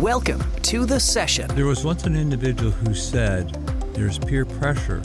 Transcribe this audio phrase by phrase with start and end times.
[0.00, 1.46] Welcome to the session.
[1.54, 3.50] There was once an individual who said,
[3.92, 5.00] There's peer pressure,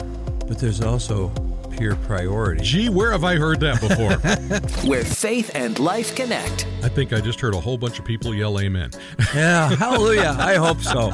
[0.48, 1.28] but there's also
[1.70, 2.64] peer priority.
[2.64, 4.88] Gee, where have I heard that before?
[4.88, 6.66] where faith and life connect.
[6.82, 8.92] I think I just heard a whole bunch of people yell amen.
[9.34, 10.34] yeah, hallelujah.
[10.38, 11.12] I hope so.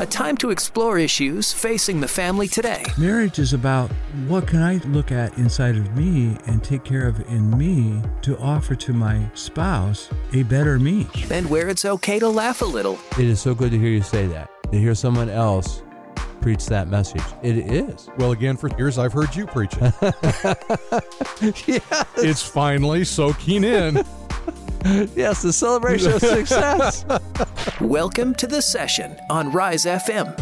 [0.00, 2.82] A time to explore issues facing the family today.
[2.98, 3.92] Marriage is about
[4.26, 8.36] what can I look at inside of me and take care of in me to
[8.38, 11.06] offer to my spouse a better me.
[11.30, 12.98] And where it's okay to laugh a little.
[13.12, 14.50] It is so good to hear you say that.
[14.72, 15.84] To hear someone else
[16.40, 17.22] preach that message.
[17.42, 18.10] It is.
[18.18, 19.94] Well, again, for years I've heard you preach it.
[21.66, 22.04] yes.
[22.16, 24.04] It's finally soaking in.
[25.16, 27.04] yes, the celebration of success.
[27.80, 30.38] Welcome to the session on Rise FM.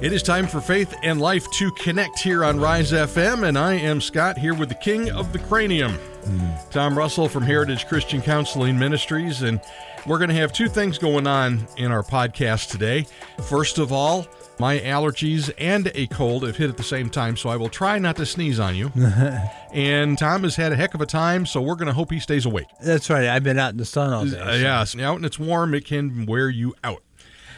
[0.00, 3.74] It is time for Faith and Life to connect here on Rise FM, and I
[3.74, 6.70] am Scott here with the King of the Cranium, mm.
[6.70, 9.60] Tom Russell from Heritage Christian Counseling Ministries, and
[10.06, 13.06] we're going to have two things going on in our podcast today.
[13.48, 14.26] First of all,
[14.58, 17.98] my allergies and a cold have hit at the same time, so I will try
[17.98, 18.92] not to sneeze on you.
[19.72, 22.20] and Tom has had a heck of a time, so we're going to hope he
[22.20, 22.66] stays awake.
[22.82, 23.26] That's right.
[23.26, 24.38] I've been out in the sun all day.
[24.38, 27.02] Uh, yes, out and it's warm, it can wear you out.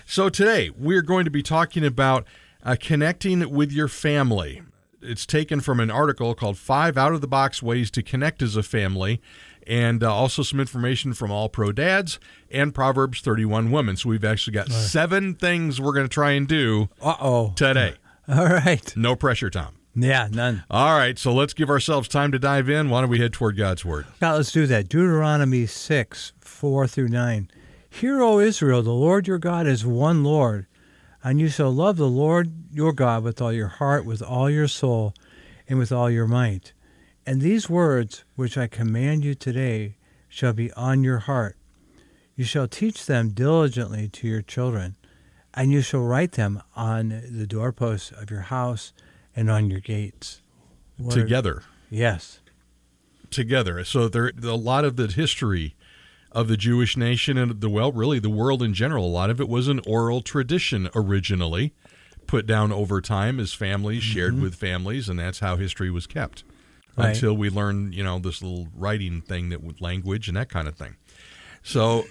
[0.05, 2.27] So today we're going to be talking about
[2.65, 4.63] uh, connecting with your family.
[5.03, 8.57] It's taken from an article called Five Out of the Box Ways to Connect as
[8.57, 9.21] a Family
[9.71, 12.19] and uh, also some information from All Pro Dads
[12.51, 13.97] and Proverbs 31 Women.
[13.97, 17.53] So we've actually got seven things we're going to try and do Uh-oh.
[17.55, 17.95] today.
[18.29, 18.93] All right.
[18.97, 19.77] No pressure, Tom.
[19.95, 20.65] Yeah, none.
[20.71, 22.91] All right, so let's give ourselves time to dive in.
[22.91, 24.07] Why don't we head toward God's Word?
[24.21, 24.89] Now, let's do that.
[24.89, 27.51] Deuteronomy 6, 4 through 9.
[27.89, 30.67] Hear, O Israel, the Lord your God is one Lord,
[31.23, 34.69] and you shall love the Lord your God with all your heart, with all your
[34.69, 35.15] soul,
[35.69, 36.73] and with all your might.
[37.27, 39.97] And these words which I command you today
[40.29, 41.57] shall be on your heart.
[42.35, 44.97] You shall teach them diligently to your children,
[45.53, 48.93] and you shall write them on the doorposts of your house
[49.37, 50.41] and on your gates.
[50.97, 51.57] What Together.
[51.57, 52.41] Are, yes.
[53.31, 53.85] Together.
[53.85, 55.77] So there a lot of the history
[56.33, 59.41] of the Jewish nation and the well, really the world in general, a lot of
[59.41, 61.75] it was an oral tradition originally,
[62.27, 64.13] put down over time as families mm-hmm.
[64.13, 66.45] shared with families, and that's how history was kept
[66.97, 67.09] right.
[67.09, 70.69] until we learn, you know, this little writing thing that with language and that kind
[70.69, 70.97] of thing.
[71.63, 72.05] So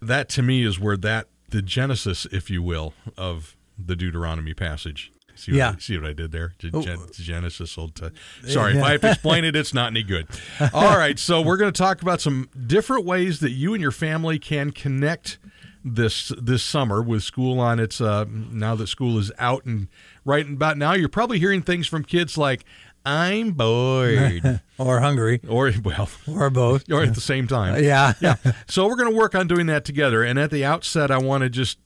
[0.00, 5.12] that to me is where that the genesis, if you will, of the Deuteronomy passage.
[5.34, 5.72] See what, yeah.
[5.76, 6.52] I, see what I did there?
[6.58, 7.06] Gen- oh.
[7.12, 7.78] Genesis.
[7.78, 8.08] Old t-
[8.46, 10.26] Sorry, if I have to explain it, it's not any good.
[10.74, 13.92] All right, so we're going to talk about some different ways that you and your
[13.92, 15.38] family can connect
[15.84, 19.88] this this summer with school on its uh, now that school is out and
[20.24, 22.64] right about now you're probably hearing things from kids like
[23.04, 24.60] I'm bored.
[24.78, 25.40] or hungry.
[25.48, 26.90] Or, well, or both.
[26.90, 27.74] Or at the same time.
[27.74, 28.12] Uh, yeah.
[28.20, 28.36] yeah.
[28.68, 30.22] So we're going to work on doing that together.
[30.22, 31.78] And at the outset, I want to just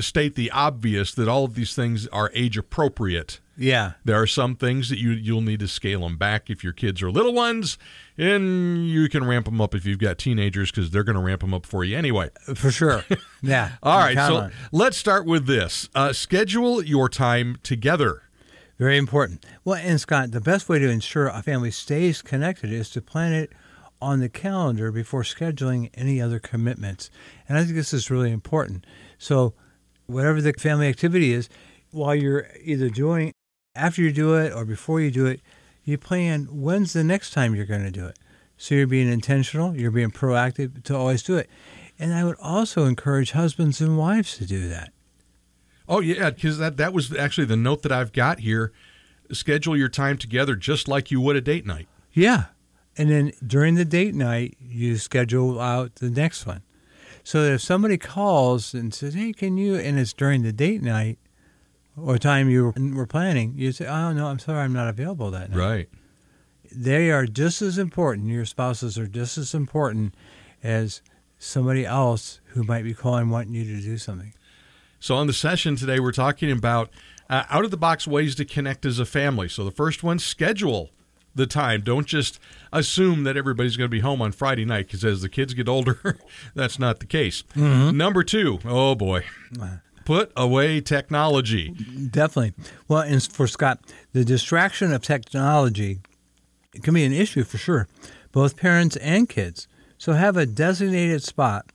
[0.00, 3.40] state the obvious that all of these things are age appropriate.
[3.56, 3.92] Yeah.
[4.04, 7.02] There are some things that you you'll need to scale them back if your kids
[7.02, 7.78] are little ones,
[8.18, 11.40] and you can ramp them up if you've got teenagers because they're going to ramp
[11.40, 12.30] them up for you anyway.
[12.54, 13.04] For sure.
[13.42, 13.72] Yeah.
[13.82, 14.16] all right.
[14.16, 14.52] So on.
[14.72, 15.90] let's start with this.
[15.94, 18.22] Uh, schedule your time together.
[18.78, 19.46] Very important.
[19.64, 23.32] Well, and Scott, the best way to ensure a family stays connected is to plan
[23.32, 23.52] it
[24.02, 27.08] on the calendar before scheduling any other commitments.
[27.48, 28.84] And I think this is really important.
[29.18, 29.54] So,
[30.06, 31.48] whatever the family activity is,
[31.92, 33.32] while you're either doing
[33.76, 35.40] after you do it or before you do it,
[35.84, 38.18] you plan when's the next time you're going to do it.
[38.56, 41.50] So you're being intentional, you're being proactive to always do it.
[41.98, 44.93] And I would also encourage husbands and wives to do that.
[45.88, 48.72] Oh yeah, because that that was actually the note that I've got here.
[49.32, 51.88] Schedule your time together just like you would a date night.
[52.12, 52.46] Yeah,
[52.96, 56.62] and then during the date night, you schedule out the next one.
[57.22, 60.82] So that if somebody calls and says, "Hey, can you?" and it's during the date
[60.82, 61.18] night
[61.96, 65.50] or time you were planning, you say, "Oh no, I'm sorry, I'm not available that
[65.50, 65.88] night." Right.
[66.70, 68.28] They are just as important.
[68.28, 70.14] Your spouses are just as important
[70.62, 71.02] as
[71.38, 74.32] somebody else who might be calling wanting you to do something.
[75.04, 76.88] So, on the session today, we're talking about
[77.28, 79.50] uh, out of the box ways to connect as a family.
[79.50, 80.92] So, the first one, schedule
[81.34, 81.82] the time.
[81.82, 82.40] Don't just
[82.72, 85.68] assume that everybody's going to be home on Friday night because as the kids get
[85.68, 86.16] older,
[86.54, 87.44] that's not the case.
[87.54, 87.94] Mm-hmm.
[87.94, 89.26] Number two, oh boy.
[90.06, 91.68] Put away technology.
[92.10, 92.54] Definitely.
[92.88, 93.80] Well, and for Scott,
[94.14, 95.98] the distraction of technology
[96.82, 97.88] can be an issue for sure,
[98.32, 99.68] both parents and kids.
[99.98, 101.66] So have a designated spot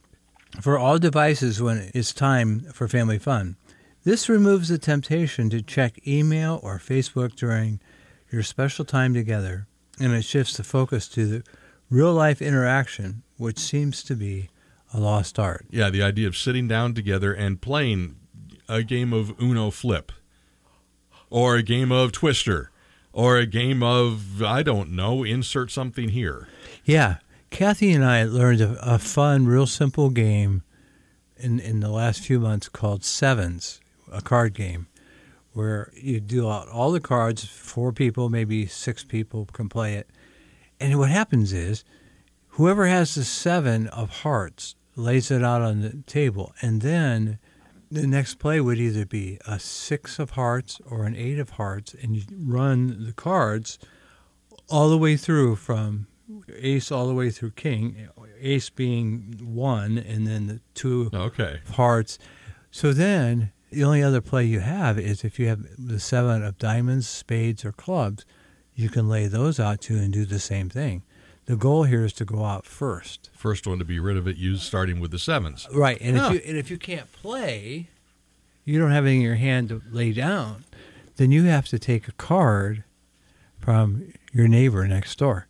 [0.62, 3.56] for all devices when it's time for family fun.
[4.04, 7.80] This removes the temptation to check email or Facebook during
[8.32, 9.68] your special time together,
[10.00, 11.44] and it shifts the focus to the
[11.90, 14.50] real life interaction, which seems to be
[14.94, 15.66] a lost art.
[15.70, 18.16] Yeah, the idea of sitting down together and playing
[18.68, 20.12] a game of Uno Flip,
[21.30, 22.72] or a game of Twister,
[23.12, 26.48] or a game of I don't know, insert something here.
[26.86, 27.18] Yeah,
[27.50, 30.64] Kathy and I learned a, a fun, real simple game
[31.38, 33.82] in in the last few months called Sevens,
[34.12, 34.88] a card game,
[35.54, 37.46] where you deal out all the cards.
[37.46, 40.10] Four people, maybe six people can play it,
[40.80, 41.84] and what happens is,
[42.50, 47.40] whoever has the seven of hearts lays it out on the table, and then
[47.92, 51.96] the next play would either be a six of hearts or an eight of hearts,
[52.02, 53.80] and you run the cards
[54.70, 56.06] all the way through from
[56.56, 58.08] ace all the way through king,
[58.40, 61.60] ace being one, and then the two Okay.
[61.74, 62.20] hearts.
[62.72, 66.58] So then the only other play you have is if you have the seven of
[66.58, 68.26] diamonds, spades, or clubs,
[68.76, 71.04] you can lay those out too and do the same thing.
[71.46, 73.32] The goal here is to go out first.
[73.34, 75.68] First one to be rid of it, use starting with the sevens.
[75.74, 76.28] Right, and Huh.
[76.28, 77.90] if you and if you can't play,
[78.66, 80.64] you don't have anything in your hand to lay down,
[81.16, 82.84] then you have to take a card
[83.58, 85.48] from your neighbor next door.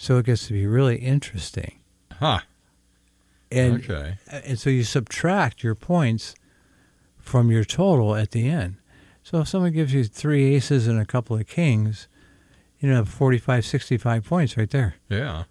[0.00, 1.78] So it gets to be really interesting.
[2.10, 2.40] Huh.
[3.52, 4.14] And okay.
[4.30, 6.34] and so you subtract your points
[7.18, 8.76] from your total at the end.
[9.22, 12.08] So if someone gives you three aces and a couple of kings,
[12.80, 14.94] you know, 45, 65 points right there.
[15.10, 15.44] Yeah.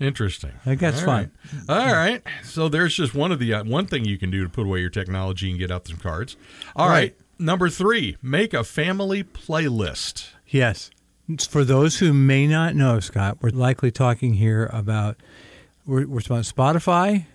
[0.00, 0.52] Interesting.
[0.64, 1.30] I that's All fun.
[1.68, 1.86] right.
[1.86, 2.22] All right.
[2.44, 4.80] So there's just one of the uh, one thing you can do to put away
[4.80, 6.38] your technology and get out some cards.
[6.74, 6.94] All right.
[6.94, 7.16] Right.
[7.38, 10.28] Number three, make a family playlist.
[10.46, 10.90] Yes.
[11.48, 15.16] For those who may not know, Scott, we're likely talking here about
[15.86, 17.26] we're, we're about Spotify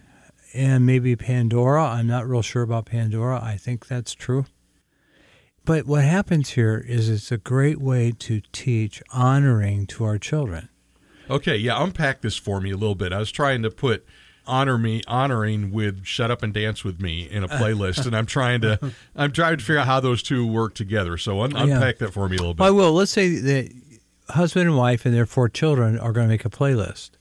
[0.53, 1.85] and maybe Pandora.
[1.85, 3.41] I'm not real sure about Pandora.
[3.43, 4.45] I think that's true.
[5.65, 10.69] But what happens here is it's a great way to teach honoring to our children.
[11.29, 13.13] Okay, yeah, unpack this for me a little bit.
[13.13, 14.05] I was trying to put
[14.49, 18.25] honor me honoring with shut up and dance with me in a playlist and i'm
[18.25, 18.79] trying to
[19.15, 21.63] i'm trying to figure out how those two work together so un- Yeah.
[21.75, 22.93] unpack that for me a little bit Well, I will.
[22.93, 23.71] Let's say that
[24.29, 27.11] husband and wife and their four children are going to make a playlist.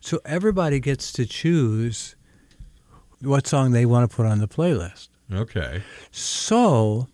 [0.00, 2.16] So everybody gets to choose
[3.22, 5.08] what song they want to put on the playlist.
[5.32, 7.08] okay So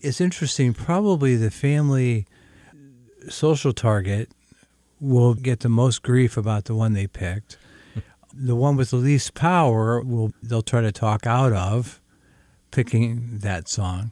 [0.00, 0.72] it's interesting.
[0.74, 2.26] Probably the family
[3.28, 4.30] social target
[5.00, 7.58] will get the most grief about the one they picked.
[8.36, 12.00] The one with the least power will they'll try to talk out of
[12.70, 14.10] picking that song.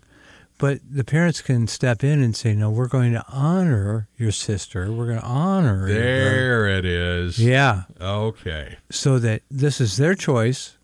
[0.56, 4.90] But the parents can step in and say, "No, we're going to honor your sister.
[4.92, 10.76] We're going to honor there it is Yeah, okay so that this is their choice,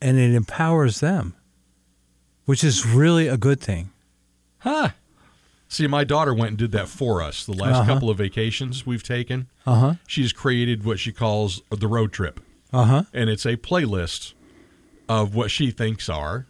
[0.00, 1.34] and it empowers them,
[2.46, 3.90] which is really a good thing.
[4.60, 4.90] huh
[5.70, 7.92] see my daughter went and did that for us the last Uh-huh.
[7.92, 9.94] couple of vacations we've taken Uh huh.
[10.06, 12.40] she's created what she calls the road trip
[12.72, 13.02] Uh huh.
[13.14, 14.34] and it's a playlist
[15.08, 16.46] of what she thinks are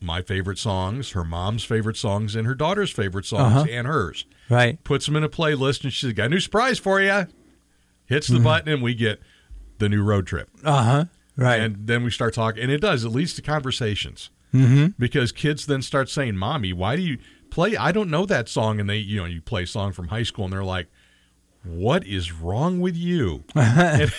[0.00, 3.66] my favorite songs, her mom's favorite songs, and her daughter's favorite songs, Uh-huh.
[3.70, 4.26] and hers.
[4.50, 4.82] Right.
[4.84, 7.26] Puts them in a playlist, and she's got a new surprise for you.
[8.06, 8.34] Hits Mm-hmm.
[8.36, 9.20] the button, and we get
[9.78, 10.50] the new road trip.
[10.62, 11.04] Uh huh.
[11.36, 11.60] Right.
[11.60, 13.02] And then we start talking, and it does.
[13.04, 14.88] It leads to conversations mm-hmm.
[14.98, 17.16] because kids then start saying, "Mommy, why do you
[17.50, 17.74] play?
[17.76, 20.22] I don't know that song." And they, you know, you play a song from high
[20.22, 20.88] school, and they're like,
[21.64, 24.12] "What is wrong with you?" and,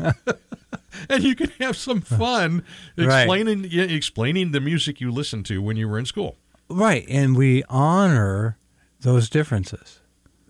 [1.08, 2.64] and you can have some fun
[2.96, 6.36] explaining yeah, explaining the music you listened to when you were in school,
[6.70, 7.06] Right.
[7.08, 8.58] And we honor
[9.00, 10.00] those differences.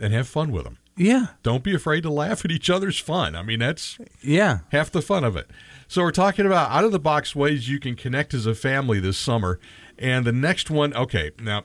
[0.00, 0.78] and have fun with them.
[0.96, 1.26] Yeah.
[1.44, 3.36] Don't be afraid to laugh at each other's fun.
[3.36, 4.60] I mean, that's Yeah.
[4.72, 5.48] half the fun of it.
[5.86, 8.98] So we're talking about out of the box ways you can connect as a family
[9.00, 9.58] this summer.
[9.98, 11.64] And the next one, okay, now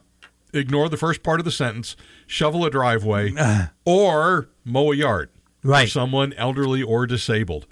[0.52, 1.96] ignore the first part of the sentence,
[2.28, 3.32] shovel a driveway
[3.84, 5.30] or mow a yard
[5.64, 5.88] Right.
[5.88, 7.66] someone elderly or disabled.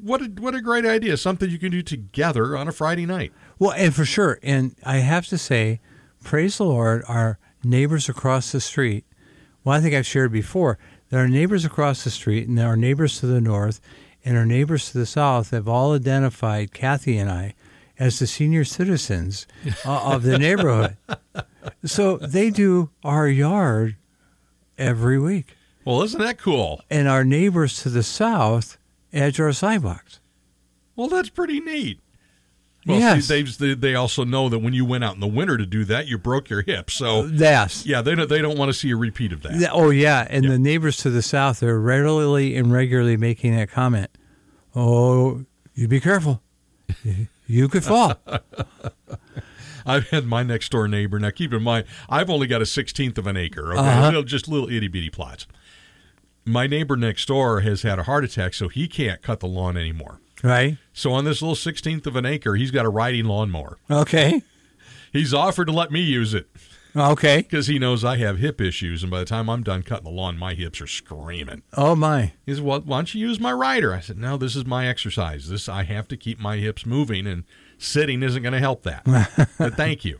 [0.00, 1.16] What a, what a great idea.
[1.16, 3.32] Something you can do together on a Friday night.
[3.58, 4.38] Well, and for sure.
[4.42, 5.80] And I have to say,
[6.24, 9.04] praise the Lord, our neighbors across the street.
[9.64, 10.78] Well, I think I've shared before
[11.10, 13.80] that our neighbors across the street and our neighbors to the north
[14.24, 17.54] and our neighbors to the south have all identified Kathy and I
[17.98, 19.46] as the senior citizens
[19.84, 20.96] of the neighborhood.
[21.84, 23.96] So they do our yard
[24.78, 25.56] every week.
[25.84, 26.80] Well, isn't that cool?
[26.90, 28.78] And our neighbors to the south
[29.12, 30.20] edge our sidewalks.
[30.96, 31.98] Well, that's pretty neat.
[32.86, 33.26] Well, Yes.
[33.26, 35.84] see, they, they also know that when you went out in the winter to do
[35.84, 36.90] that, you broke your hip.
[36.90, 37.86] So, Yes.
[37.86, 39.70] yeah, they don't, they don't want to see a repeat of that.
[39.72, 40.50] Oh yeah, and Yeah.
[40.50, 44.10] the neighbors to the south they're regularly and regularly making that comment.
[44.74, 46.42] Oh, you be careful.
[47.48, 48.14] You could fall.
[49.84, 51.18] I've had my next door neighbor.
[51.18, 53.72] Now, keep in mind, I've only got a sixteenth of an acre.
[53.72, 54.22] Okay, Uh-huh.
[54.22, 55.46] Just little itty bitty plots.
[56.44, 59.76] My neighbor next door has had a heart attack, so he can't cut the lawn
[59.76, 60.20] anymore.
[60.42, 60.76] Right.
[60.92, 63.78] So on this little sixteenth of an acre, he's got a riding lawnmower.
[63.90, 64.42] Okay.
[65.12, 66.48] He's offered to let me use it
[66.96, 67.38] Okay.
[67.42, 70.10] because he knows I have hip issues, and by the time I'm done cutting the
[70.10, 71.62] lawn, my hips are screaming.
[71.76, 72.32] Oh my.
[72.46, 74.88] He said, "Well, why don't you use my rider?" I said, "No, this is my
[74.88, 75.48] exercise.
[75.48, 77.44] This I have to keep my hips moving, and
[77.78, 79.04] sitting isn't going to help that."
[79.58, 80.18] but thank you.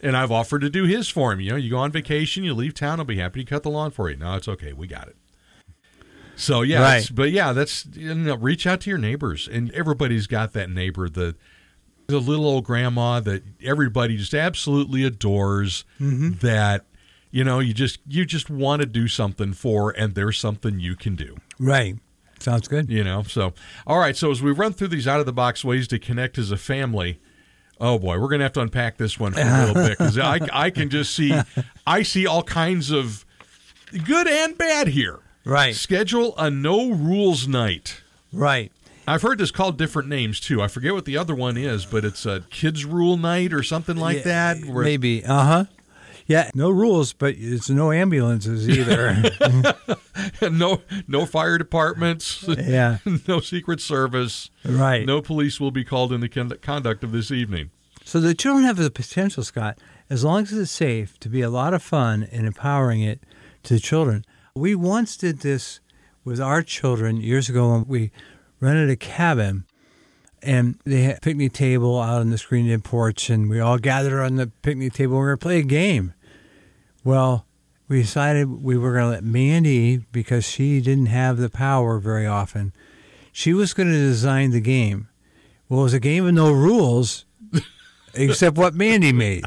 [0.00, 1.40] and I've offered to do his for him.
[1.40, 3.70] You know, you go on vacation, you leave town, I'll be happy to cut the
[3.70, 4.16] lawn for you.
[4.16, 4.72] No, it's okay.
[4.72, 5.16] We got it.
[6.36, 7.08] So yeah, Right.
[7.12, 11.08] but yeah, that's you know, reach out to your neighbors, and everybody's got that neighbor
[11.08, 11.36] the
[12.06, 15.84] the little old grandma that everybody just absolutely adores.
[16.00, 16.46] Mm-hmm.
[16.46, 16.84] That
[17.30, 20.96] you know, you just you just want to do something for, and there's something you
[20.96, 21.36] can do.
[21.58, 21.96] Right.
[22.40, 22.90] Sounds good.
[22.90, 23.54] You know, so
[23.86, 24.16] all right.
[24.16, 26.56] So as we run through these out of the box ways to connect as a
[26.56, 27.20] family,
[27.80, 30.40] oh boy, we're gonna have to unpack this one for a little bit because I
[30.52, 31.34] I can just see
[31.86, 33.24] I see all kinds of
[34.04, 35.20] good and bad here.
[35.44, 35.74] Right.
[35.74, 38.00] Schedule a no rules night.
[38.32, 38.72] Right.
[39.06, 40.62] I've heard this called different names too.
[40.62, 43.96] I forget what the other one is, but it's a kids rule night or something
[43.96, 44.60] like Yeah, that.
[44.62, 45.24] Maybe.
[45.24, 45.64] Uh huh.
[46.26, 46.50] Yeah.
[46.54, 49.14] No rules, but it's no ambulances either.
[50.50, 52.44] no no fire departments.
[52.48, 52.98] yeah.
[53.28, 54.48] no secret service.
[54.64, 55.04] Right.
[55.04, 56.28] No police will be called in the
[56.62, 57.70] conduct of this evening.
[58.04, 61.50] So the children have the potential, Scott, as long as it's safe, to be a
[61.50, 63.20] lot of fun and empowering it
[63.64, 64.24] to the children.
[64.56, 65.80] We once did this
[66.24, 68.12] with our children years ago when we
[68.60, 69.64] rented a cabin
[70.44, 74.22] and they had a picnic table out on the screened-in porch and we all gathered
[74.22, 76.14] on the picnic table and we were going to play a game.
[77.02, 77.46] Well,
[77.88, 82.26] we decided we were going to let Mandy, because she didn't have the power very
[82.28, 82.72] often,
[83.32, 85.08] she was going to design the game.
[85.68, 87.24] Well, it was a game with no rules
[88.14, 89.46] except what Mandy made.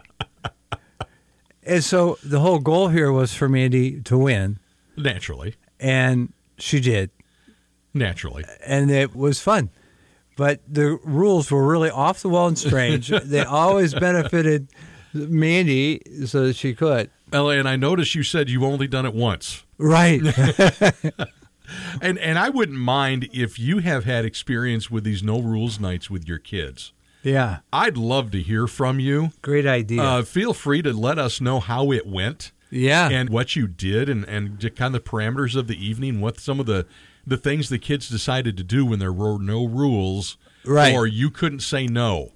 [1.64, 4.60] And so the whole goal here was for Mandy to win,
[4.98, 5.56] Naturally.
[5.80, 7.12] and she did,
[7.94, 8.44] Naturally.
[8.66, 9.70] and it was fun.
[10.36, 13.08] But the rules were really off the wall and strange.
[13.24, 14.68] they always benefited
[15.14, 17.10] Mandy so that she could.
[17.34, 19.64] Ella, and I noticed you said you've only done it once.
[19.78, 20.22] Right.
[22.02, 26.10] And and I wouldn't mind if you have had experience with these no rules nights
[26.10, 26.94] with your kids.
[27.24, 27.58] yeah.
[27.74, 29.32] I'd love to hear from you.
[29.42, 30.02] Great idea.
[30.02, 33.10] Uh, feel free to let us know how it went yeah.
[33.10, 36.40] and what you did and, and just kind of the parameters of the evening, what
[36.40, 36.86] some of the,
[37.26, 40.94] the things the kids decided to do when there were no rules Right.
[40.94, 42.32] or you couldn't say no.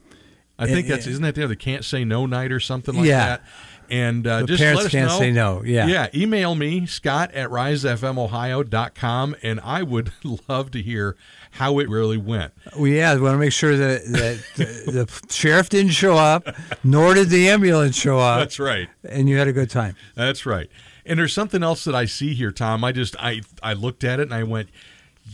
[0.57, 3.05] I think And- that's, isn't that the other can't say no night or something like
[3.07, 3.25] Yeah.
[3.25, 3.43] that?
[3.91, 5.19] And uh, just parents let us can't know.
[5.19, 5.63] say no.
[5.65, 5.85] Yeah.
[5.85, 6.07] Yeah.
[6.15, 10.13] Email me, Scott at risefmohio.com, and I would
[10.47, 11.17] love to hear
[11.51, 12.53] how it really went.
[12.77, 16.47] Well, yeah, we want to make sure that, that the, the sheriff didn't show up,
[16.85, 18.87] nor did the ambulance show up, That's right.
[19.03, 19.97] and you had a good time.
[20.15, 20.69] That's right.
[21.05, 22.85] And there's something else that I see here, Tom.
[22.85, 24.69] I just I I looked at it and I went,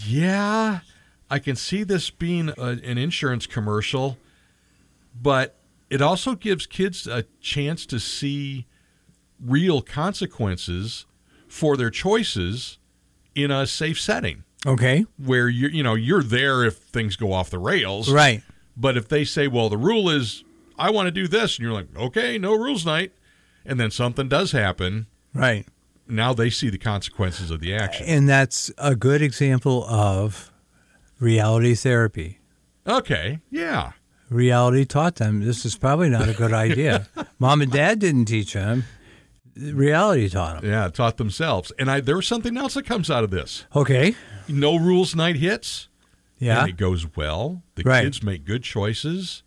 [0.05, 0.79] yeah,
[1.29, 4.17] I can see this being a, an insurance commercial,
[5.21, 5.55] but
[5.89, 8.65] it also gives kids a chance to see
[9.39, 11.05] real consequences
[11.47, 12.77] for their choices
[13.35, 15.05] in a safe setting Okay.
[15.17, 18.41] where you you know you're there if things go off the rails Right.
[18.75, 20.43] but if they say well the rule is
[20.77, 23.11] i want to do this and you're like okay no rules night
[23.65, 25.67] and then something does happen Right.
[26.07, 30.51] now they see the consequences of the action And that's a good example of
[31.19, 32.39] reality therapy.
[32.87, 33.91] okay yeah
[34.29, 37.07] Reality taught them this is probably not a good idea.
[37.39, 38.83] Mom and dad didn't teach them.
[39.55, 40.69] Reality taught them.
[40.69, 44.13] yeah taught themselves and i there was something else that comes out of this Okay.
[44.47, 45.87] no rules night hits
[46.37, 46.59] Yeah.
[46.59, 48.03] and it goes well the Right.
[48.03, 49.41] kids make good choices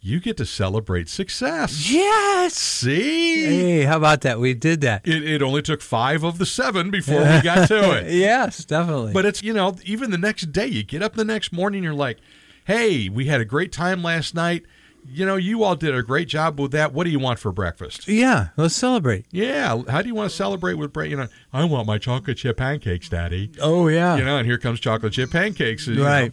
[0.00, 2.54] you get to celebrate success Yes.
[2.54, 4.38] see Hey, how about that?
[4.38, 5.08] We did that.
[5.08, 9.12] it, it only took five of the seven before we got to it Yes, definitely.
[9.12, 11.94] But it's, you know, even the next day, you get up the next morning, you're
[11.94, 12.18] like,
[12.64, 14.64] hey, we had a great time last night.
[15.04, 16.92] You know, you all did a great job with that.
[16.92, 18.06] What do you want for breakfast?
[18.06, 19.26] yeah, let's celebrate.
[19.32, 19.82] Yeah.
[19.88, 21.10] How do you want to celebrate with bread?
[21.10, 23.50] You know, I want my chocolate chip pancakes, Daddy.
[23.60, 24.16] Oh yeah.
[24.16, 25.88] You know, and here comes chocolate chip pancakes.
[25.88, 26.04] you know.
[26.04, 26.32] right.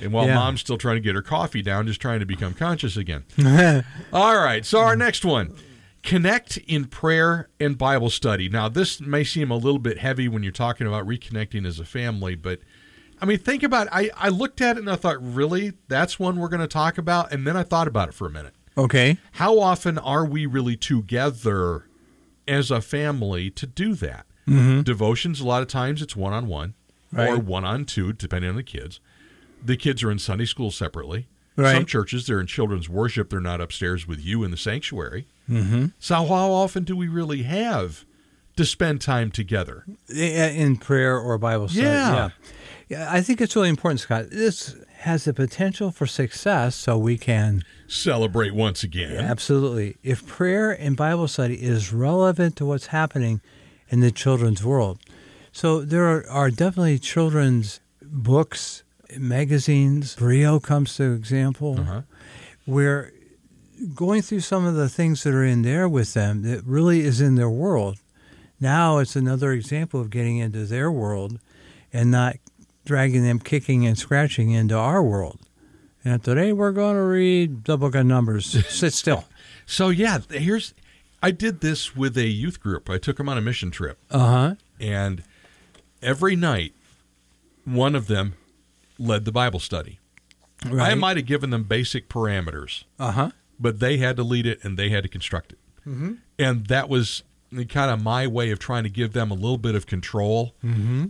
[0.00, 0.34] And while Yeah.
[0.36, 3.24] mom's still trying to get her coffee down, just trying to become conscious again.
[4.12, 4.64] All right.
[4.64, 5.54] So our next one.
[6.02, 8.50] Connect in prayer and Bible study.
[8.50, 11.84] Now, this may seem a little bit heavy when you're talking about reconnecting as a
[11.86, 12.60] family, but
[13.24, 15.72] I mean, think about I, I looked at it and I thought, really?
[15.88, 17.32] That's one we're going to talk about?
[17.32, 18.52] And then I thought about it for a minute.
[18.76, 19.16] okay.
[19.32, 21.86] How often are we really together
[22.46, 24.26] as a family to do that?
[24.84, 26.74] Devotions, a lot of times it's one on one
[27.16, 29.00] or one on two, depending on the kids.
[29.64, 31.26] The kids are in Sunday school separately.
[31.56, 31.76] Right.
[31.76, 33.30] Some churches, they're in children's worship.
[33.30, 35.26] They're not upstairs with you in the sanctuary.
[35.48, 35.86] Mm-hmm.
[35.98, 38.04] So, how often do we really have
[38.56, 39.84] to spend time together.
[40.08, 41.86] in prayer or Bible study.
[41.86, 42.14] Yeah.
[42.14, 42.28] yeah.
[42.94, 44.30] Yeah, I think it's really important, Scott.
[44.30, 49.16] This has the potential for success, so we can Celebrate once again.
[49.18, 49.96] absolutely.
[50.02, 53.40] If prayer and Bible study is relevant to what's happening
[53.90, 54.98] in the children's world,
[55.52, 58.82] so there are, are definitely children's books,
[59.18, 60.16] magazines.
[60.16, 62.02] Brio comes to example, Uh-huh.
[62.64, 63.12] where
[63.94, 67.20] going through some of the things that are in there with them that really is
[67.20, 67.98] in their world.
[68.60, 71.38] Now it's another example of getting into their world
[71.92, 72.36] and not
[72.84, 75.38] dragging them kicking and scratching into our world.
[76.04, 78.46] And today we're going to read the book of Numbers.
[78.68, 79.24] Sit still.
[79.66, 80.74] So yeah, here's
[81.22, 82.90] I did this with a youth group.
[82.90, 84.54] I took them on a mission trip, Uh huh.
[84.78, 85.22] and
[86.02, 86.74] every night,
[87.64, 88.34] one of them
[88.98, 89.98] led the Bible study.
[90.66, 90.92] Right.
[90.92, 93.30] I might have given them basic parameters, Uh huh.
[93.58, 95.58] but they had to lead it and they had to construct it.
[95.88, 96.12] Mm-hmm.
[96.38, 97.22] And that was
[97.68, 100.54] kind of my way of trying to give them a little bit of control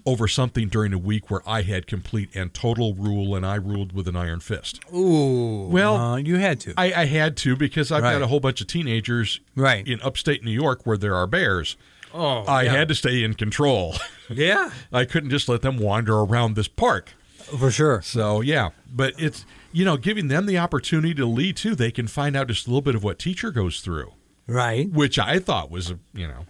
[0.07, 3.93] over something during a week where I had complete and total rule and I ruled
[3.93, 4.81] with an iron fist.
[4.95, 5.67] Ooh.
[5.69, 6.75] Well, uh, you had to.
[6.77, 8.13] I, I had to because I've Right.
[8.13, 9.87] got a whole bunch of teenagers Right.
[9.87, 11.77] in upstate New York where there are bears.
[12.13, 12.73] oh, I yeah.
[12.73, 13.95] had to stay in control.
[14.31, 17.13] Yeah, I couldn't just let them wander around this park.
[17.59, 18.01] for sure.
[18.01, 21.75] So yeah, but it's you know giving them the opportunity to lead too.
[21.75, 24.13] They can find out just a little bit of what teacher goes through,
[24.47, 24.91] Right.
[24.91, 26.47] which I thought was a you know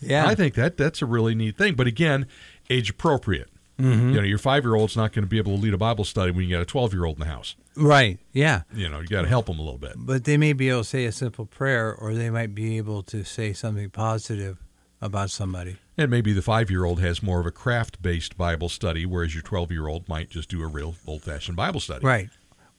[0.00, 0.26] Yeah.
[0.26, 1.74] I think that that's a really neat thing.
[1.74, 2.26] But again,
[2.68, 3.48] age appropriate.
[3.78, 4.10] Mm-hmm.
[4.10, 6.04] You know, your five year old's not going to be able to lead a Bible
[6.04, 7.56] study when you got a twelve year old in the house.
[7.76, 8.18] right.
[8.32, 8.62] Yeah.
[8.74, 9.94] You know, you got to help them a little bit.
[9.96, 13.02] But they may be able to say a simple prayer, or they might be able
[13.04, 14.58] to say something positive
[15.00, 15.76] about somebody.
[15.98, 19.34] And maybe the five year old has more of a craft based Bible study, whereas
[19.34, 22.04] your 12 year old might just do a real old fashioned Bible study.
[22.06, 22.28] Right.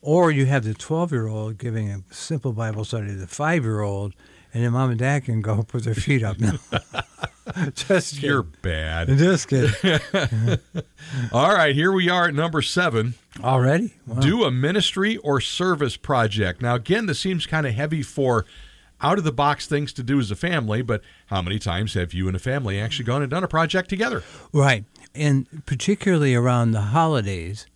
[0.02, 3.64] Or you have the 12 year old giving a simple Bible study to the five
[3.64, 4.14] year old,
[4.54, 6.40] and then mom and dad can go put their feet up.
[6.40, 6.58] No.
[7.74, 8.30] Just kidding.
[8.30, 9.10] You're bad.
[9.10, 9.74] Just kidding.
[11.32, 13.16] All right, here we are at number seven.
[13.42, 13.94] Already?
[14.08, 14.20] Wow.
[14.22, 16.62] Do a ministry or service project.
[16.62, 18.46] Now, again, this seems kind of heavy for
[19.02, 22.14] out of the box things to do as a family, but how many times have
[22.14, 24.24] you and a family actually gone and done a project together?
[24.54, 24.86] Right.
[25.14, 27.68] And particularly around the holidays,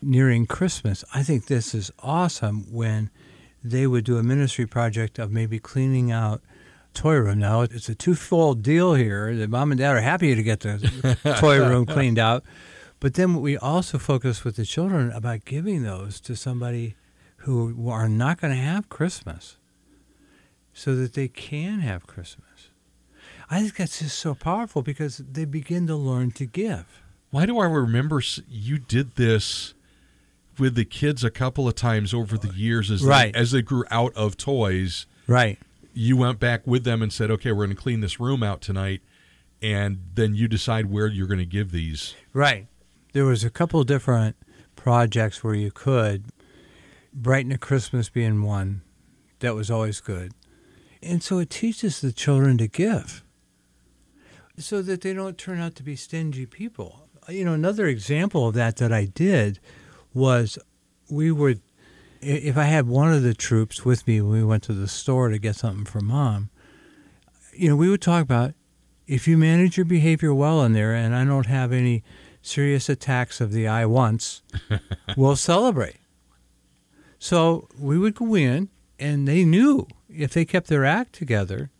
[0.00, 3.10] nearing Christmas, I think this is awesome when
[3.62, 6.42] they would do a ministry project of maybe cleaning out
[6.94, 7.38] toy room.
[7.38, 9.34] Now, it's a twofold deal here.
[9.34, 12.44] The mom and dad are happy to get the toy room cleaned out.
[12.98, 16.96] But then we also focus with the children about giving those to somebody
[17.38, 19.56] who are not going to have Christmas
[20.74, 22.68] so that they can have Christmas.
[23.50, 27.02] I think that's just so powerful because they begin to learn to give.
[27.30, 29.74] Why do I remember you did this
[30.60, 33.32] with the kids a couple of times over the years as Right.
[33.32, 35.06] they, as they grew out of toys?
[35.26, 35.58] Right.
[35.94, 38.60] You went back with them and said, "Okay, we're going to clean this room out
[38.60, 39.00] tonight,"
[39.60, 42.14] and then you decide where you're going to give these.
[42.32, 42.68] Right.
[43.12, 44.36] There was a couple different
[44.76, 46.24] projects where you could
[47.12, 48.82] brighten a Christmas being one
[49.40, 50.32] that was always good.
[51.02, 53.24] And so it teaches the children to give
[54.58, 57.08] so that they don't turn out to be stingy people.
[57.28, 59.58] You know, another example of that that I did
[60.14, 60.58] was
[61.08, 61.60] we would
[62.20, 65.30] if I had one of the troops with me when we went to the store
[65.30, 66.50] to get something for mom,
[67.54, 68.54] you know, we would talk about
[69.06, 72.04] if you manage your behavior well in there and I don't have any
[72.42, 74.42] serious attacks of the I once,
[75.16, 75.96] we'll celebrate.
[77.18, 78.68] So we would go in
[78.98, 81.70] and they knew if they kept their act together,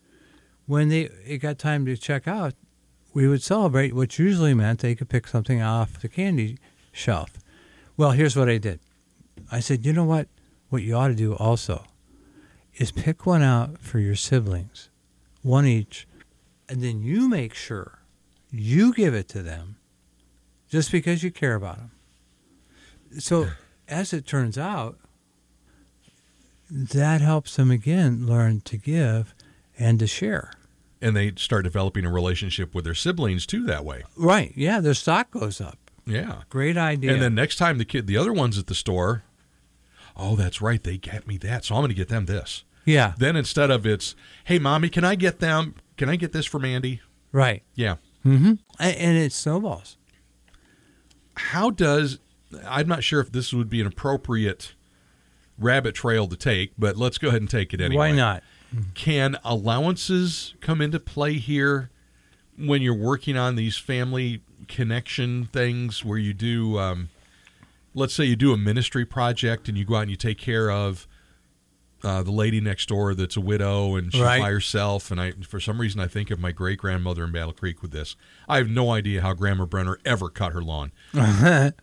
[0.66, 2.54] when they it got time to check out,
[3.12, 6.58] we would celebrate, which usually meant they could pick something off the candy
[6.92, 7.39] shelf.
[8.00, 8.80] Well, here's what I did.
[9.52, 10.26] I said, you know what?
[10.70, 11.84] What you ought to do also
[12.76, 14.88] is pick one out for your siblings,
[15.42, 16.08] one each,
[16.66, 17.98] and then you make sure
[18.50, 19.76] you give it to them
[20.70, 21.90] just because you care about them.
[23.18, 23.50] So,
[23.86, 24.96] as it turns out,
[26.70, 29.34] that helps them again learn to give
[29.78, 30.52] and to share.
[31.02, 34.04] And they start developing a relationship with their siblings too that way.
[34.16, 34.54] Right.
[34.56, 35.76] Yeah, their stock goes up.
[36.10, 36.42] Yeah.
[36.48, 37.12] Great idea.
[37.12, 39.22] And then next time the kid, the other ones at the store,
[40.16, 42.64] oh, that's right, they get me that, so I'm going to get them this.
[42.84, 45.74] yeah, Then instead of it's, hey, mommy, can I get them?
[45.96, 47.00] Can I get this from Andy?
[47.32, 47.62] right.
[47.74, 47.96] Yeah.
[48.26, 48.54] Mm-hmm.
[48.78, 49.96] And it snowballs.
[51.36, 52.18] How does
[52.66, 54.74] I'm not sure if this would be an appropriate
[55.58, 58.10] rabbit trail to take, but let's go ahead and take it anyway.
[58.10, 58.42] Why not?
[58.94, 61.90] Can allowances come into play here
[62.56, 67.08] when you're working on these family connection things where you do, um,
[67.94, 70.70] let's say you do a ministry project and you go out and you take care
[70.70, 71.06] of
[72.02, 74.40] uh, the lady next door that's a widow and she's Right.
[74.40, 75.10] by herself.
[75.10, 77.90] And I, for some reason, I think of my great grandmother in Battle Creek with
[77.90, 78.16] this.
[78.48, 80.92] I have no idea how Grandma Brenner ever cut her lawn.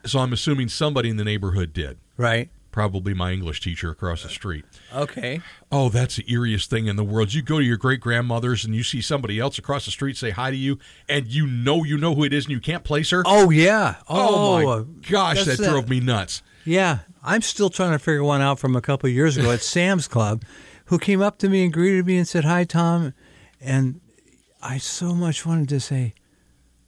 [0.05, 1.99] so I'm assuming somebody in the neighborhood did.
[2.17, 2.49] Right.
[2.77, 4.63] Probably my English teacher across the street.
[4.93, 5.41] Okay.
[5.71, 7.33] Oh, that's the eeriest thing in the world.
[7.33, 10.29] You go to your great grandmother's and you see somebody else across the street say
[10.29, 10.77] hi to you,
[11.09, 13.23] and you know you know who it is, and you can't place her.
[13.25, 13.95] Oh yeah.
[14.07, 16.43] Oh, uh, my gosh, that the- drove me nuts.
[16.65, 19.61] Yeah, I'm still trying to figure one out from a couple of years ago at
[19.63, 20.43] Sam's Club,
[20.85, 23.15] who came up to me and greeted me and said, "Hi, Tom,"
[23.59, 24.01] and
[24.61, 26.13] I so much wanted to say,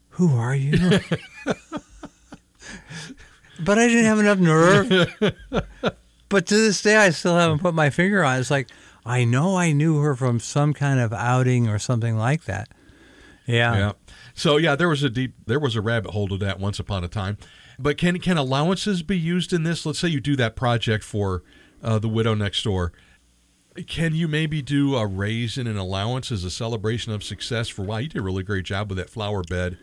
[0.10, 1.00] "Who are you?"
[3.64, 5.16] but I didn't have enough nerve.
[6.30, 8.38] but to this day, I still haven't put my finger on.
[8.38, 8.40] it.
[8.42, 8.70] It's like
[9.06, 12.70] I know I knew her from some kind of outing or something like that.
[13.46, 13.76] Yeah.
[13.76, 13.92] Yeah.
[14.34, 17.04] So yeah, there was a deep there was a rabbit hole to that once upon
[17.04, 17.38] a time.
[17.80, 19.86] But can can allowances be used in this?
[19.86, 21.44] Let's say you do that project for
[21.82, 22.94] uh, the widow next door.
[23.88, 27.84] Can you maybe do a raise in an allowance as a celebration of success for
[27.84, 29.78] wow, you did a really great job with that flower bed.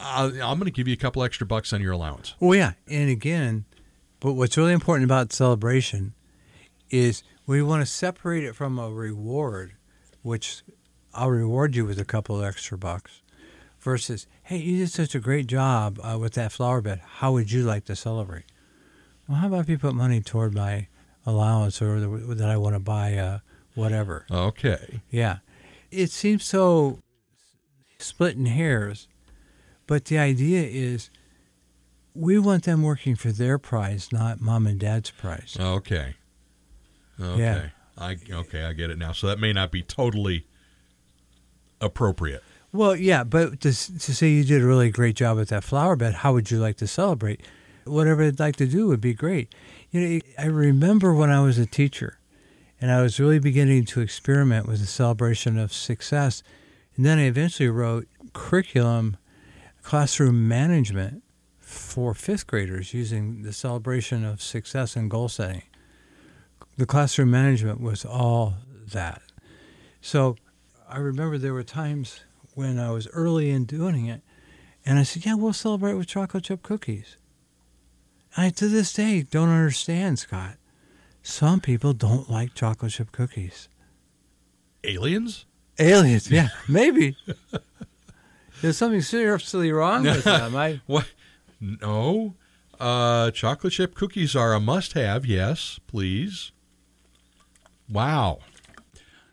[0.00, 2.34] Uh, I'm going to give you a couple extra bucks on your allowance.
[2.38, 3.64] Well, yeah, and again,
[4.20, 6.14] but what's really important about celebration
[6.90, 9.74] is we want to separate it from a reward,
[10.22, 10.62] which
[11.14, 13.22] I'll reward you with a couple of extra bucks,
[13.80, 17.00] versus, hey, you did such a great job uh, with that flower bed.
[17.04, 18.44] How would you like to celebrate?
[19.26, 20.88] Well, how about if you put money toward my
[21.26, 23.38] allowance or the, that I want to buy uh,
[23.74, 24.26] whatever?
[24.30, 25.00] Okay.
[25.10, 25.38] Yeah.
[25.90, 27.00] It seems so
[27.98, 29.08] splitting hairs,
[29.88, 31.10] but the idea is
[32.14, 35.56] we want them working for their prize, not mom and dad's prize.
[35.58, 36.14] Okay.
[37.20, 37.40] Okay.
[37.40, 37.68] Yeah.
[37.96, 39.10] I okay, I get it now.
[39.10, 40.46] So that may not be totally
[41.80, 42.44] appropriate.
[42.72, 45.96] Well, yeah, but to, to say you did a really great job with that flower
[45.96, 47.40] bed, how would you like to celebrate?
[47.84, 49.52] Whatever I'd like to do would be great.
[49.90, 52.18] You know, I remember when I was a teacher
[52.80, 56.42] and I was really beginning to experiment with the celebration of success.
[56.94, 59.16] And then I eventually wrote curriculum,
[59.88, 61.22] classroom management
[61.56, 65.62] for fifth graders using the celebration of success and goal setting.
[66.76, 68.56] The classroom management was all
[68.92, 69.22] that.
[70.02, 70.36] So
[70.86, 72.20] I remember there were times
[72.52, 74.20] when I was early in doing it,
[74.84, 77.16] and I said, "Yeah, we'll celebrate with chocolate chip cookies."
[78.36, 80.58] I to this day don't understand, Scott.
[81.22, 83.70] Some people don't like chocolate chip cookies.
[84.84, 85.46] Aliens?
[85.78, 87.16] Aliens, yeah, maybe.
[88.60, 90.56] There's something seriously wrong with them.
[90.56, 91.06] I, What?
[91.60, 92.34] No.
[92.78, 95.26] Uh, chocolate chip cookies are a must have.
[95.26, 96.52] Yes, please.
[97.88, 98.38] Wow.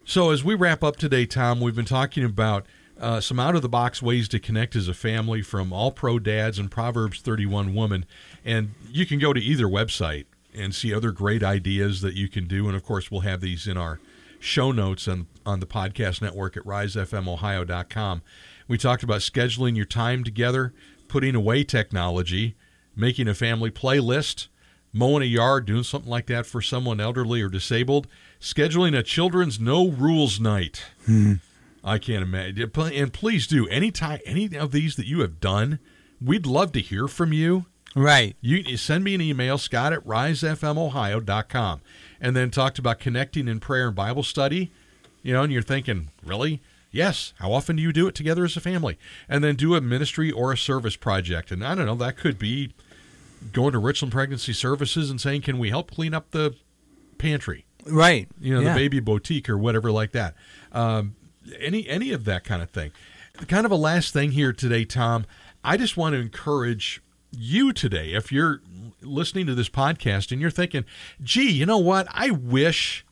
[0.04, 2.66] So, as we wrap up today, Tom, we've been talking about
[3.00, 6.20] uh, some out of the box ways to connect as a family from All Pro
[6.20, 8.06] Dads and Proverbs 31 Woman.
[8.44, 12.48] And you can go to either website and see other great ideas that you can
[12.48, 12.68] do.
[12.68, 14.00] And of course, we'll have these in our
[14.40, 18.22] show notes on, on the podcast network at risefmohio.com.
[18.68, 20.74] We talked about scheduling your time together,
[21.08, 22.56] putting away technology,
[22.96, 24.48] making a family playlist,
[24.92, 28.08] mowing a yard, doing something like that for someone elderly or disabled,
[28.40, 30.84] scheduling a children's no rules night.
[31.04, 31.34] Mm-hmm.
[31.84, 32.72] I can't imagine.
[32.76, 35.80] And please do any time any of these that you have done.
[36.20, 37.66] We'd love to hear from you.
[37.96, 38.36] right.
[38.42, 41.82] You send me an email, Scott at risefmohio.com,
[42.20, 44.72] and then talked about connecting in prayer and Bible study.
[45.26, 46.62] You know, and you're thinking, really?
[46.92, 47.34] Yes.
[47.40, 49.00] How often do you do it together as a family?
[49.28, 51.52] And then do a ministry or a service project.
[51.52, 52.74] And I don't know, that could be
[53.52, 56.54] going to Richland Pregnancy Services and saying, can we help clean up the
[57.18, 57.66] pantry?
[57.88, 58.28] Right.
[58.40, 58.74] you know, Yeah.
[58.74, 60.36] the baby boutique or whatever like that.
[60.72, 61.16] Um,
[61.60, 62.92] any any of that kind of thing.
[63.48, 65.26] Kind of a last thing here today, Tom.
[65.64, 67.02] I just want to encourage
[67.36, 68.62] you today, if you're
[69.02, 70.86] listening to this podcast and you're thinking,
[71.24, 72.08] "Gee, you know what?
[72.12, 73.06] I wish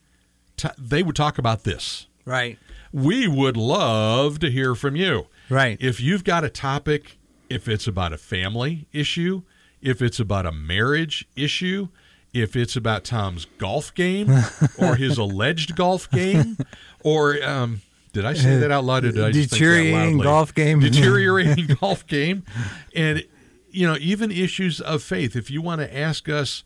[0.58, 2.58] t- they would talk about this." Right.
[2.92, 5.28] We would love to hear from you.
[5.50, 5.78] Right.
[5.82, 7.18] If you've got a topic,
[7.50, 9.42] if it's about a family issue,
[9.82, 11.90] if it's about a marriage issue,
[12.34, 14.30] if it's about Tom's golf game
[14.78, 16.58] or his alleged golf game,
[17.04, 17.82] or um,
[18.14, 19.06] did I say that out loud?
[19.06, 20.80] Or did I just think that Deteriorating golf game.
[20.80, 22.44] Deteriorating golf game,
[22.96, 23.24] and
[23.70, 25.36] you know even issues of faith.
[25.36, 26.64] If you want to ask us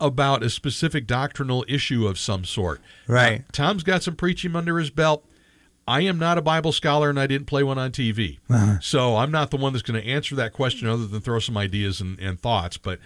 [0.00, 3.44] about a specific doctrinal issue of some sort, Right.
[3.52, 5.24] Tom's got some preaching under his belt.
[5.86, 8.38] I am not a Bible scholar and I didn't play one on TV.
[8.50, 8.78] Uh-huh.
[8.80, 11.56] So I'm not the one that's going to answer that question other than throw some
[11.56, 12.76] ideas and, and thoughts.
[12.76, 12.98] But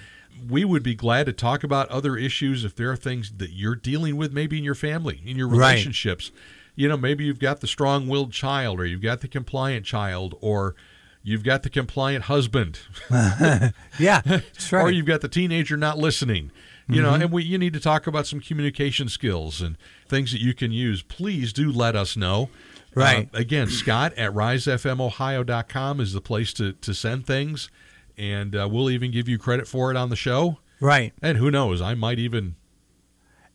[0.48, 3.76] we would be glad to talk about other issues if there are things that you're
[3.76, 5.58] dealing with, maybe in your family, in your Right.
[5.58, 6.32] relationships.
[6.74, 10.36] You know, maybe you've got the strong willed child or you've got the compliant child
[10.40, 10.74] or
[11.22, 13.70] you've got the compliant husband, Yeah,
[14.24, 14.82] that's right.
[14.82, 16.50] or you've got the teenager not listening.
[16.88, 20.40] You know, and we you need to talk about some communication skills and things that
[20.40, 21.02] you can use.
[21.02, 22.50] Please do let us know.
[22.94, 23.28] Right.
[23.32, 27.70] Uh, again, Scott at risefmohio.com is the place to, to send things,
[28.18, 30.58] and uh, we'll even give you credit for it on the show.
[30.80, 31.12] right.
[31.22, 32.56] And who knows, I might even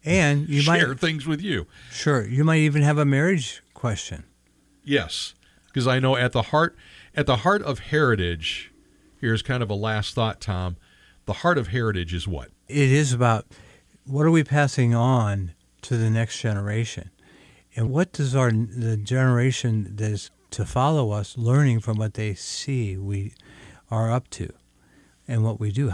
[0.03, 1.67] And you share might things with you.
[1.91, 4.23] sure you might even have a marriage question.
[4.83, 5.35] Yes,
[5.67, 6.75] because I know at the heart
[7.13, 8.71] at the heart of heritage,
[9.19, 10.77] here's kind of a last thought, Tom.
[11.25, 12.51] The heart of heritage is what?
[12.67, 13.45] It is about
[14.05, 15.53] what are we passing on
[15.83, 17.11] to the next generation,
[17.75, 22.33] and what does our the generation that is to follow us learning from what they
[22.33, 23.33] see we
[23.89, 24.51] are up to,
[25.29, 25.93] and what we do.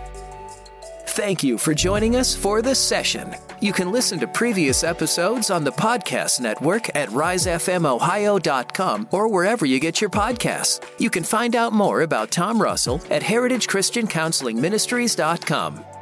[1.13, 3.35] Thank you for joining us for this session.
[3.61, 9.79] You can listen to previous episodes on the podcast network at risefmohio.com or wherever you
[9.79, 10.83] get your podcasts.
[10.99, 15.92] You can find out more about Tom Russell at heritagechristiancounselingministries.com.